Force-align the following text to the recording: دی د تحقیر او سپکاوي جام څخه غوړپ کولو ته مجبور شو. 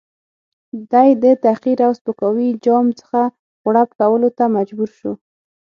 دی 0.91 1.09
د 1.23 1.25
تحقیر 1.43 1.77
او 1.87 1.91
سپکاوي 1.99 2.49
جام 2.65 2.85
څخه 2.99 3.21
غوړپ 3.61 3.89
کولو 3.99 4.29
ته 4.37 4.45
مجبور 4.57 4.89
شو. 4.99 5.11